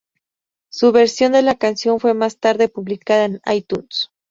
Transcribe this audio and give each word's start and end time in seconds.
Su 0.71 0.91
versión 0.91 1.33
de 1.33 1.43
la 1.43 1.53
canción 1.59 1.99
fue 1.99 2.15
más 2.15 2.39
tarde 2.39 2.69
publicada 2.69 3.25
en 3.25 3.39
iTunes. 3.53 4.09